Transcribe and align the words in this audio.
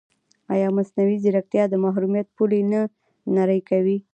ایا 0.53 0.67
مصنوعي 0.77 1.17
ځیرکتیا 1.23 1.63
د 1.69 1.73
محرمیت 1.83 2.27
پولې 2.37 2.61
نه 2.71 2.81
نری 3.35 3.61
کوي؟ 3.69 3.97